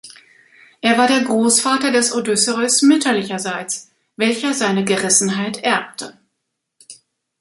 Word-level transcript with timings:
Er 0.81 0.97
war 0.97 1.07
der 1.07 1.21
Großvater 1.21 1.91
des 1.91 2.11
Odysseus 2.11 2.81
mütterlicherseits, 2.81 3.91
welcher 4.15 4.51
seine 4.55 4.83
Gerissenheit 4.83 5.59
erbte. 5.61 6.17